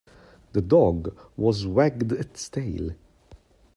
[0.53, 2.95] The dog was wagged its tail.